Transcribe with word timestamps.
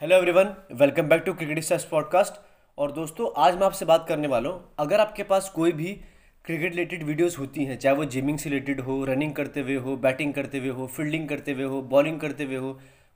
Hello 0.00 0.16
everyone 0.16 0.54
welcome 0.72 1.08
back 1.08 1.22
to 1.22 1.32
cricket 1.32 1.58
stars 1.64 1.84
podcast 1.84 2.34
और 2.78 2.92
दोस्तों, 2.92 3.26
आज 3.36 3.54
मैं 3.54 3.64
आपसे 3.66 3.84
बात 3.84 4.04
करने 4.08 4.28
वाला 4.28 4.48
हूँ। 4.48 4.74
अगर 4.78 5.00
आपके 5.00 5.22
पास 5.22 5.48
कोई 5.48 5.72
भी 5.72 5.92
क्रिकेट 6.44 6.70
रिलेटेड 6.70 7.02
वीडियोस 7.02 7.38
होती 7.38 7.64
हैं, 7.64 7.76
चाहे 7.78 7.96
वो 7.96 8.04
जिमिंग 8.04 8.38
से 8.38 8.50
रिलेटेड 8.50 8.80
हो 8.80 9.04
रनिंग 9.04 9.32
करते 9.32 9.60
हुए 9.60 9.76
हो 9.76 9.96
बैटिंग 9.98 10.32
करते 10.34 10.58
हुए 10.58 10.68
हो 10.70 10.86
फील्डिंग 10.86 11.28
करते 11.28 11.52
हुए 11.52 11.64
हो 11.64 11.82
बॉलिंग 11.84 12.18
करते 12.20 12.44
हुए 12.44 12.56
हो, 12.56 12.72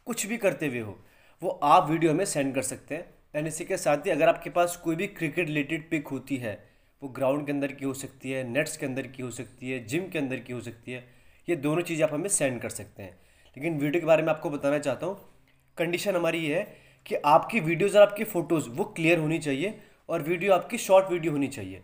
कुछ 0.06 0.26
भी 0.26 0.36
करते 0.36 0.66
हुए 0.66 0.80
हो, 0.80 0.98
वो 1.42 1.58
आप 1.64 1.90
वीडियो 1.90 2.12
हमें 2.12 2.24
सेंड 2.26 2.54
कर 2.54 2.62
सकते 2.64 2.94
हैं। 2.94 3.06
एंड 3.34 3.46
इसी 3.46 3.64
के 3.64 3.76
साथ 3.76 4.06
ही 4.06 4.10
अगर 4.10 4.28
आपके 4.28 4.50
पास 4.50 4.76
कोई 4.84 4.96
भी 4.96 5.06
क्रिकेट 5.08 5.46
रिलेटेड 5.46 5.90
पिक 5.90 6.08
होती 6.08 6.36
है, 6.36 6.56
वो 7.02 7.08
ग्राउंड 7.10 7.46
के 7.46 7.52
अंदर 7.52 7.72
की 7.72 7.84
हो 7.84 7.94
सकती 7.94 8.30
है 8.30 8.48
नेट्स 8.50 8.76
के 8.76 8.86
अंदर 8.86 9.06
की 9.06 9.22
हो 9.22 9.30
सकती 9.32 9.70
है 9.70 9.84
जिम 9.86 10.08
के 10.08 10.18
अंदर 10.18 10.36
की 10.38 10.52
हो 10.52 10.60
सकती 10.60 10.92
है, 10.92 11.04
ये 11.48 11.56
दोनों 11.58 11.82
चीज़ें 11.82 12.06
आप 12.06 12.14
हमें 12.14 12.28
सेंड 12.30 12.60
कर 12.62 12.68
सकते 12.70 13.02
हैं। 13.02 13.18
लेकिन 13.56 13.78
वीडियो 13.78 14.00
के 14.00 14.06
बारे 14.06 14.22
में 14.22 14.28
आपको 14.30 14.50
बताना 14.50 14.78
चाहता 14.80 15.06
हूँ 15.06 15.32
कंडीशन 15.78 16.16
हमारी 16.16 16.38
ये 16.38 16.54
है 16.54 16.76
कि 17.06 17.14
आपकी 17.26 17.60
वीडियोज़ 17.60 17.96
और 17.96 18.02
आपकी 18.02 18.24
फ़ोटोज़ 18.26 18.68
वो 18.70 18.84
क्लियर 18.96 19.18
होनी 19.18 19.38
चाहिए 19.38 19.74
और 20.08 20.22
वीडियो 20.22 20.52
आपकी 20.54 20.78
शॉर्ट 20.78 21.10
वीडियो 21.10 21.32
होनी 21.32 21.48
चाहिए। 21.48 21.82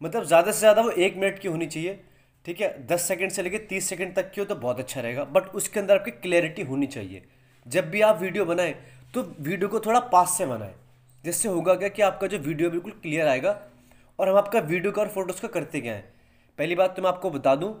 मतलब 0.00 0.24
ज़्यादा 0.24 0.52
से 0.52 0.58
ज़्यादा 0.58 0.82
वो 0.82 0.90
एक 0.90 1.16
मिनट 1.16 1.38
की 1.38 1.48
होनी 1.48 1.66
चाहिए, 1.66 1.98
ठीक 2.44 2.60
है? 2.60 2.86
दस 2.86 3.02
सेकेंड 3.08 3.30
से 3.30 3.42
लेकर 3.42 3.66
तीस 3.68 3.88
सेकेंड 3.88 4.14
तक 4.16 4.30
की 4.32 4.40
हो 4.40 4.44
तो 4.46 4.54
बहुत 4.56 4.78
अच्छा 4.80 5.00
रहेगा 5.00 5.24
बट 5.26 5.54
उसके 5.54 5.80
अंदर 5.80 5.98
आपकी 5.98 6.10
क्लैरिटी 6.12 6.62
होनी 6.64 6.86
चाहिए। 6.88 7.22
जब 7.66 7.90
भी 7.90 8.00
आप 8.02 8.20
वीडियो 8.20 8.44
बनाएँ 8.44 8.74
तो 9.14 9.22
वीडियो 9.22 9.68
को 9.68 9.80
थोड़ा 9.80 10.00
पास 10.08 10.36
से 10.38 10.46
बनाएँ, 10.46 10.74
जिससे 11.24 11.48
होगा 11.48 11.74
क्या 11.74 11.88
कि 11.88 12.02
आपका 12.02 12.26
जो 12.26 12.38
वीडियो 12.40 12.70
बिल्कुल 12.70 12.92
क्लियर 12.92 13.28
आएगा 13.28 13.60
और 14.18 14.28
हम 14.28 14.36
आपका 14.36 14.58
वीडियो 14.60 14.92
का 14.92 15.02
और 15.02 15.08
फ़ोटोज़ 15.10 15.40
का 15.42 15.48
करते 15.50 15.80
क्या 15.80 15.94
हैं? 15.94 16.04
पहली 16.58 16.74
बात 16.74 16.96
तो 16.96 17.02
मैं 17.02 17.08
आपको 17.08 17.30
बता 17.30 17.54
दूँ 17.56 17.72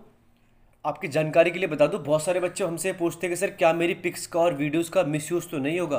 आपकी 0.84 1.08
जानकारी 1.08 1.50
के 1.50 1.58
लिए 1.58 1.68
बता 1.68 1.86
दूँ, 1.86 1.98
बहुत 2.00 2.22
सारे 2.22 2.40
बच्चे 2.40 2.64
हमसे 2.64 2.92
पूछते 2.92 3.26
हैं 3.26 3.32
कि, 3.32 3.36
सर, 3.36 3.50
क्या 3.50 3.72
मेरी 3.72 3.94
पिक्स 3.96 4.26
का 4.26 4.40
और 4.40 4.54
वीडियोज़ 4.54 4.90
का 4.90 5.02
मिसयूज़ 5.04 5.48
तो 5.48 5.58
नहीं 5.58 5.78
होगा? 5.80 5.98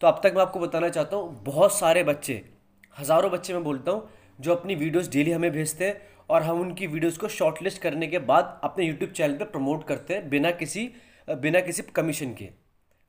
तो 0.00 0.06
अब 0.06 0.20
तक 0.22 0.32
मैं 0.34 0.42
आपको 0.42 0.60
बताना 0.60 0.88
चाहता 0.88 1.16
हूँ, 1.16 1.42
बहुत 1.44 1.74
सारे 1.74 2.02
बच्चे, 2.04 2.42
हज़ारों 2.96 3.30
बच्चे 3.30 3.52
मैं 3.52 3.62
बोलता 3.64 3.92
हूँ, 3.92 4.08
जो 4.40 4.54
अपनी 4.54 4.74
वीडियोस 4.74 5.10
डेली 5.10 5.32
हमें 5.32 5.50
भेजते 5.52 5.84
हैं 5.84 6.00
और 6.28 6.42
हम 6.42 6.60
उनकी 6.60 6.86
वीडियोज़ 6.86 7.18
को 7.18 7.28
शॉर्टलिस्ट 7.28 7.80
करने 7.82 8.06
के 8.06 8.18
बाद 8.20 8.60
अपने 8.64 8.84
यूट्यूब 8.84 9.10
चैनल 9.10 9.34
पर 9.34 9.44
प्रमोट 9.46 9.86
करते 9.88 10.14
हैं 10.14 10.28
बिना 10.30 10.50
किसी 10.52 10.90
बिना 11.28 11.60
किसी 11.60 11.82
कमीशन 11.94 12.32
के। 12.34 12.44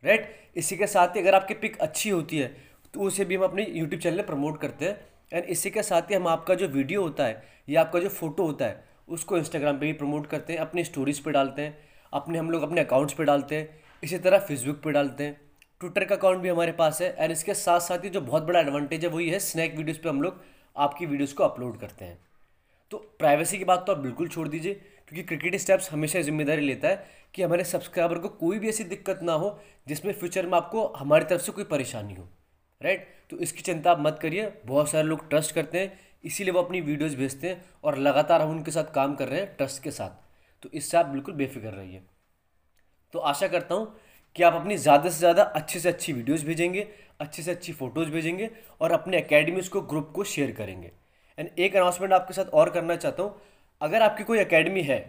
राइट 0.03 0.51
इसी 0.57 0.77
के 0.77 0.87
साथ 0.87 1.15
ही 1.15 1.21
अगर 1.21 1.35
आपकी 1.35 1.53
पिक 1.55 1.77
अच्छी 1.79 2.09
होती 2.09 2.37
है 2.37 2.55
तो 2.93 3.01
उसे 3.01 3.25
भी 3.25 3.35
हम 3.35 3.43
अपने 3.43 3.65
यूट्यूब 3.65 4.01
चैनल 4.01 4.17
पर 4.17 4.25
प्रमोट 4.25 4.59
करते 4.61 4.85
हैं। 4.85 4.99
एंड 5.33 5.45
इसी 5.45 5.69
के 5.69 5.83
साथ 5.83 6.09
ही 6.09 6.15
हम 6.15 6.27
आपका 6.27 6.55
जो 6.55 6.67
वीडियो 6.69 7.01
होता 7.01 7.25
है 7.25 7.43
या 7.69 7.81
आपका 7.81 7.99
जो 7.99 8.09
फ़ोटो 8.09 8.45
होता 8.45 8.65
है 8.65 8.85
उसको 9.07 9.37
इंस्टाग्राम 9.37 9.79
पे 9.79 9.85
भी 9.85 9.93
प्रमोट 9.93 10.27
करते 10.27 10.53
हैं, 10.53 10.59
अपनी 10.59 10.83
स्टोरीज 10.83 11.19
पे 11.19 11.31
डालते 11.31 11.61
हैं, 11.61 11.77
अपने 12.13 12.39
हम 12.39 12.51
लोग 12.51 12.63
अपने 12.63 12.81
अकाउंट्स 12.81 13.13
पे 13.13 13.23
डालते 13.23 13.55
हैं, 13.55 13.69
इसी 14.03 14.17
तरह 14.19 14.39
फेसबुक 14.39 14.81
पे 14.83 14.91
डालते 14.91 15.23
हैं। 15.23 15.39
ट्विटर 15.81 16.03
का 16.05 16.15
अकाउंट 16.15 16.41
भी 16.41 16.49
हमारे 16.49 16.71
पास 16.73 17.01
है 17.01 17.15
एंड 17.19 17.31
इसके 17.31 17.53
साथ 17.55 17.79
साथ 17.79 18.03
ही 18.03 18.09
जो 18.09 18.21
बहुत 18.21 18.43
बड़ा 18.43 18.59
एडवांटेज 18.59 19.03
है, 19.05 19.09
वही 19.09 19.29
है 19.29 19.39
स्नैक 19.41 19.75
वीडियोज़ 19.77 19.99
पर 19.99 20.09
हम 20.09 20.21
लोग 20.21 20.41
आपकी 20.75 21.05
वीडियोज़ 21.05 21.35
को 21.35 21.43
अपलोड 21.43 21.79
करते 21.79 22.05
हैं। 22.05 22.17
तो 22.91 22.97
प्राइवेसी 23.19 23.57
की 23.57 23.65
बात 23.65 23.83
तो 23.87 23.91
आप 23.91 23.99
बिल्कुल 23.99 24.27
छोड़ 24.27 24.47
दीजिए, 24.47 24.73
क्योंकि 24.73 25.23
क्रिकेट 25.25 25.55
स्टेप्स 25.55 25.91
हमेशा 25.91 26.21
ज़िम्मेदारी 26.21 26.61
लेता 26.61 26.87
है 26.87 27.05
कि 27.33 27.43
हमारे 27.43 27.63
सब्सक्राइबर 27.65 28.17
को 28.17 28.29
कोई 28.29 28.59
भी 28.59 28.69
ऐसी 28.69 28.83
दिक्कत 28.85 29.19
ना 29.23 29.33
हो, 29.33 29.59
जिसमें 29.87 30.13
फ्यूचर 30.13 30.45
में 30.45 30.57
आपको 30.57 30.85
हमारी 30.97 31.25
तरफ़ 31.25 31.41
से 31.41 31.51
कोई 31.51 31.63
परेशानी 31.65 32.15
हो 32.15 32.27
राइट 32.81 33.07
तो 33.29 33.37
इसकी 33.37 33.61
चिंता 33.61 33.91
आप 33.91 33.99
मत 33.99 34.19
करिए, 34.21 34.51
बहुत 34.65 34.89
सारे 34.89 35.07
लोग 35.07 35.29
ट्रस्ट 35.29 35.53
करते 35.55 35.79
हैं 35.79 35.99
इसीलिए 36.27 36.53
वो 36.53 36.61
अपनी 36.61 36.81
वीडियोज़ 36.81 37.15
भेजते 37.17 37.49
हैं 37.49 37.61
और 37.83 37.97
लगातार 37.99 38.41
हम 38.41 38.51
उनके 38.51 38.71
साथ 38.71 38.93
काम 38.93 39.15
कर 39.15 39.27
रहे 39.27 39.39
हैं 39.39 39.55
ट्रस्ट 39.57 39.81
के 39.83 39.91
साथ। 39.91 40.09
तो 40.63 40.69
इससे 40.73 40.97
आप 40.97 41.05
बिल्कुल 41.07 41.33
बेफिक्र 41.35 41.69
रहिए। 41.69 42.01
तो 43.13 43.19
आशा 43.21 43.47
करता 43.47 43.75
हूँ 43.75 43.95
कि 44.35 44.43
आप 44.43 44.53
अपनी 44.53 44.77
ज़्यादा 44.77 45.09
से 45.09 45.17
ज़्यादा 45.17 45.43
अच्छे 45.43 45.79
से 45.79 45.89
अच्छी 45.89 46.13
वीडियोज़ 46.13 46.45
भेजेंगे, 46.45 46.87
अच्छे 47.19 47.43
से 47.43 47.51
अच्छी 47.51 47.73
फ़ोटोज़ 47.73 48.09
भेजेंगे 48.11 48.49
और 48.81 48.91
अपने 48.91 49.21
अकेडमीज़ 49.21 49.69
को, 49.69 49.81
ग्रुप 49.83 50.11
को 50.15 50.23
शेयर 50.25 50.51
करेंगे। 50.51 50.91
एंड 51.37 51.49
एक 51.49 51.75
अनाउंसमेंट 51.75 52.13
आपके 52.13 52.33
साथ 52.33 52.45
और 52.45 52.69
करना 52.69 52.95
चाहता 52.95 53.23
हूँ। 53.23 53.41
अगर 53.81 54.01
आपकी 54.01 54.23
कोई 54.23 54.39
अकेडमी 54.39 54.81
है 54.83 54.99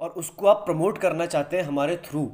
और 0.00 0.10
उसको 0.12 0.46
आप 0.46 0.64
प्रमोट 0.66 0.98
करना 0.98 1.26
चाहते 1.26 1.56
हैं 1.56 1.64
हमारे 1.64 1.96
थ्रू 2.04 2.26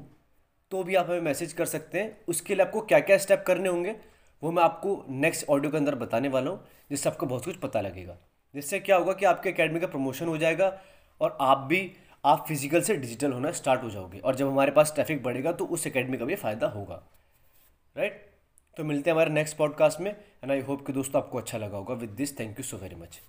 तो 0.73 0.83
भी 0.83 0.95
आप 0.95 1.11
हमें 1.11 1.21
मैसेज 1.23 1.53
कर 1.53 1.67
सकते 1.67 1.99
हैं। 1.99 2.25
उसके 2.29 2.55
लिए 2.55 2.65
आपको 2.65 2.81
क्या 2.83 3.01
क्या 3.01 3.17
स्टेप 3.19 3.45
करने 3.47 3.69
होंगे 3.69 3.95
वो 4.43 4.51
मैं 4.51 4.63
आपको 4.63 5.05
नेक्स्ट 5.11 5.49
ऑडियो 5.49 5.71
के 5.71 5.77
अंदर 5.77 5.95
बताने 5.95 6.29
वाला 6.29 6.51
हूँ, 6.51 6.65
जिससे 6.91 7.09
आपको 7.11 7.27
बहुत 7.27 7.45
कुछ 7.45 7.57
पता 7.57 7.81
लगेगा। 7.81 8.17
जिससे 8.55 8.79
क्या 8.81 8.97
होगा 8.97 9.13
कि 9.13 9.25
आपके 9.25 9.51
अकेडमी 9.51 9.81
का 9.81 9.87
प्रमोशन 9.87 10.27
हो 10.27 10.37
जाएगा 10.39 10.73
और 11.21 11.37
आप 11.41 11.59
भी, 11.61 11.93
आप 12.25 12.45
फ़िज़िकल 12.49 12.83
से 12.83 12.97
डिजिटल 12.97 13.33
होना 13.33 13.51
स्टार्ट 13.53 13.83
हो 13.83 13.91
जाओगे 13.91 14.19
और 14.19 14.35
जब 14.35 14.49
हमारे 14.49 14.73
पास 14.73 14.93
ट्रैफ़िक 14.95 15.23
बढ़ेगा 15.23 15.53
तो 15.53 15.67
उस 15.67 15.87
अकेडमी 15.87 16.19
का 16.19 16.25
भी 16.25 16.35
फ़ायदा 16.37 16.67
होगा। 16.69 17.03
राइट 17.97 18.25
तो 18.77 18.85
मिलते 18.85 19.11
हैं 19.11 19.15
हमारे 19.15 19.31
नेक्स्ट 19.31 19.57
पॉडकास्ट 19.57 20.01
में 20.01 20.11
एंड 20.11 20.51
आई 20.53 20.61
होप 20.61 20.87
कि 20.87 20.93
दोस्तों 20.93 21.23
आपको 21.23 21.39
अच्छा 21.39 21.59
लगा 21.59 21.77
होगा। 21.77 21.95
With 21.95 22.11
this 22.13 22.39
thank 22.41 22.59
you 22.59 22.65
so 22.65 22.77
very 22.77 22.97
much 22.97 23.21